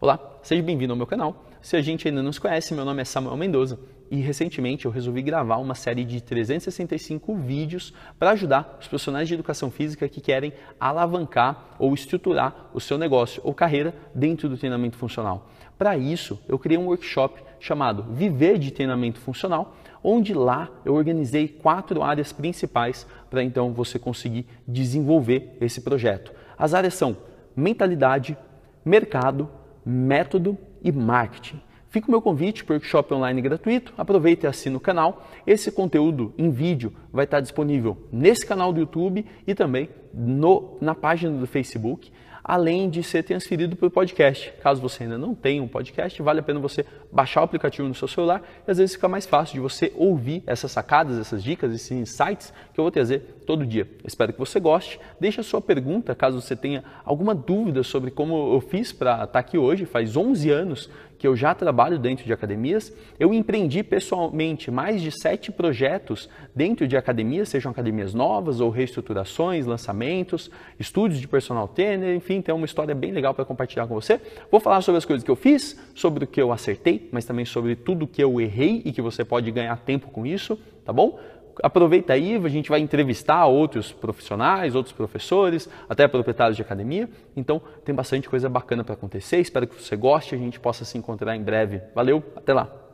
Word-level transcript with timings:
Olá, 0.00 0.38
seja 0.44 0.62
bem-vindo 0.62 0.92
ao 0.92 0.96
meu 0.96 1.08
canal. 1.08 1.44
Se 1.60 1.76
a 1.76 1.82
gente 1.82 2.06
ainda 2.06 2.22
não 2.22 2.32
se 2.32 2.40
conhece, 2.40 2.72
meu 2.72 2.84
nome 2.84 3.02
é 3.02 3.04
Samuel 3.04 3.36
Mendoza 3.36 3.80
e 4.08 4.20
recentemente 4.20 4.86
eu 4.86 4.92
resolvi 4.92 5.22
gravar 5.22 5.56
uma 5.56 5.74
série 5.74 6.04
de 6.04 6.20
365 6.20 7.34
vídeos 7.34 7.92
para 8.16 8.30
ajudar 8.30 8.78
os 8.80 8.86
profissionais 8.86 9.26
de 9.26 9.34
educação 9.34 9.72
física 9.72 10.08
que 10.08 10.20
querem 10.20 10.52
alavancar 10.78 11.74
ou 11.80 11.92
estruturar 11.92 12.70
o 12.72 12.80
seu 12.80 12.96
negócio 12.96 13.42
ou 13.44 13.52
carreira 13.52 13.92
dentro 14.14 14.48
do 14.48 14.56
treinamento 14.56 14.96
funcional. 14.96 15.50
Para 15.76 15.96
isso, 15.96 16.40
eu 16.46 16.60
criei 16.60 16.78
um 16.78 16.86
workshop 16.86 17.42
chamado 17.58 18.04
Viver 18.04 18.56
de 18.56 18.70
Treinamento 18.70 19.18
Funcional, 19.18 19.76
onde 20.00 20.32
lá 20.32 20.70
eu 20.84 20.94
organizei 20.94 21.48
quatro 21.48 22.04
áreas 22.04 22.32
principais 22.32 23.04
para 23.28 23.42
então 23.42 23.72
você 23.72 23.98
conseguir 23.98 24.46
desenvolver 24.64 25.56
esse 25.60 25.80
projeto. 25.80 26.32
As 26.56 26.72
áreas 26.72 26.94
são 26.94 27.16
mentalidade, 27.56 28.38
mercado, 28.84 29.57
método 29.84 30.56
e 30.82 30.92
marketing. 30.92 31.60
Fica 31.90 32.06
o 32.06 32.10
meu 32.10 32.20
convite 32.20 32.64
para 32.64 32.74
o 32.74 32.76
workshop 32.76 33.14
online 33.14 33.40
gratuito. 33.40 33.94
Aproveita 33.96 34.46
e 34.46 34.48
assina 34.48 34.76
o 34.76 34.80
canal. 34.80 35.26
Esse 35.46 35.72
conteúdo 35.72 36.34
em 36.36 36.50
vídeo 36.50 36.92
vai 37.10 37.24
estar 37.24 37.40
disponível 37.40 37.96
nesse 38.12 38.44
canal 38.44 38.72
do 38.72 38.80
YouTube 38.80 39.24
e 39.46 39.54
também 39.54 39.88
no, 40.12 40.76
na 40.80 40.94
página 40.94 41.38
do 41.38 41.46
Facebook 41.46 42.12
além 42.48 42.88
de 42.88 43.02
ser 43.02 43.22
transferido 43.22 43.76
para 43.76 43.88
o 43.88 43.90
podcast. 43.90 44.50
Caso 44.62 44.80
você 44.80 45.02
ainda 45.02 45.18
não 45.18 45.34
tenha 45.34 45.62
um 45.62 45.68
podcast, 45.68 46.22
vale 46.22 46.40
a 46.40 46.42
pena 46.42 46.58
você 46.58 46.82
baixar 47.12 47.42
o 47.42 47.44
aplicativo 47.44 47.86
no 47.86 47.94
seu 47.94 48.08
celular 48.08 48.42
e 48.66 48.70
às 48.70 48.78
vezes 48.78 48.94
fica 48.94 49.06
mais 49.06 49.26
fácil 49.26 49.56
de 49.56 49.60
você 49.60 49.92
ouvir 49.94 50.42
essas 50.46 50.72
sacadas, 50.72 51.18
essas 51.18 51.42
dicas, 51.44 51.74
esses 51.74 51.90
insights 51.90 52.50
que 52.72 52.80
eu 52.80 52.84
vou 52.84 52.90
trazer 52.90 53.42
todo 53.44 53.66
dia. 53.66 53.86
Espero 54.02 54.32
que 54.32 54.38
você 54.38 54.58
goste. 54.58 54.98
Deixe 55.20 55.40
a 55.40 55.44
sua 55.44 55.60
pergunta 55.60 56.14
caso 56.14 56.40
você 56.40 56.56
tenha 56.56 56.82
alguma 57.04 57.34
dúvida 57.34 57.82
sobre 57.82 58.10
como 58.10 58.54
eu 58.54 58.60
fiz 58.62 58.92
para 58.92 59.24
estar 59.24 59.38
aqui 59.38 59.58
hoje. 59.58 59.84
Faz 59.84 60.16
11 60.16 60.50
anos 60.50 60.90
que 61.18 61.26
eu 61.26 61.34
já 61.34 61.54
trabalho 61.54 61.98
dentro 61.98 62.24
de 62.24 62.32
academias. 62.32 62.92
Eu 63.18 63.34
empreendi 63.34 63.82
pessoalmente 63.82 64.70
mais 64.70 65.02
de 65.02 65.10
sete 65.10 65.50
projetos 65.50 66.28
dentro 66.54 66.86
de 66.86 66.96
academias, 66.96 67.48
sejam 67.48 67.70
academias 67.70 68.14
novas 68.14 68.60
ou 68.60 68.70
reestruturações, 68.70 69.66
lançamentos, 69.66 70.50
estúdios 70.78 71.20
de 71.20 71.26
personal 71.26 71.66
trainer, 71.66 72.14
enfim, 72.14 72.40
tem 72.40 72.54
uma 72.54 72.64
história 72.64 72.94
bem 72.94 73.10
legal 73.10 73.34
para 73.34 73.44
compartilhar 73.44 73.86
com 73.86 73.94
você. 73.94 74.20
Vou 74.50 74.60
falar 74.60 74.80
sobre 74.80 74.98
as 74.98 75.04
coisas 75.04 75.24
que 75.24 75.30
eu 75.30 75.36
fiz, 75.36 75.78
sobre 75.94 76.24
o 76.24 76.26
que 76.26 76.40
eu 76.40 76.52
acertei, 76.52 77.08
mas 77.12 77.24
também 77.24 77.44
sobre 77.44 77.74
tudo 77.74 78.06
que 78.06 78.22
eu 78.22 78.40
errei 78.40 78.82
e 78.84 78.92
que 78.92 79.02
você 79.02 79.24
pode 79.24 79.50
ganhar 79.50 79.76
tempo 79.78 80.08
com 80.10 80.24
isso, 80.24 80.58
tá 80.84 80.92
bom? 80.92 81.18
Aproveita 81.62 82.12
aí, 82.12 82.36
a 82.36 82.48
gente 82.48 82.70
vai 82.70 82.80
entrevistar 82.80 83.46
outros 83.46 83.92
profissionais, 83.92 84.74
outros 84.74 84.94
professores, 84.94 85.68
até 85.88 86.06
proprietários 86.08 86.56
de 86.56 86.62
academia. 86.62 87.08
Então, 87.36 87.60
tem 87.84 87.94
bastante 87.94 88.28
coisa 88.28 88.48
bacana 88.48 88.84
para 88.84 88.94
acontecer. 88.94 89.38
Espero 89.38 89.66
que 89.66 89.80
você 89.80 89.96
goste, 89.96 90.34
a 90.34 90.38
gente 90.38 90.58
possa 90.58 90.84
se 90.84 90.96
encontrar 90.96 91.36
em 91.36 91.42
breve. 91.42 91.80
Valeu, 91.94 92.22
até 92.36 92.52
lá! 92.52 92.87